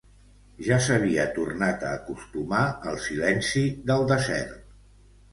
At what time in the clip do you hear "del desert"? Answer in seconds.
3.91-4.57